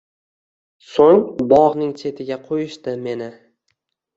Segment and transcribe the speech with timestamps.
[0.93, 1.21] So’ng
[1.53, 3.29] bog’ning chetiga qo’yishdi meni.